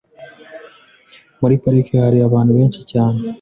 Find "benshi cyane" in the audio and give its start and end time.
2.57-3.19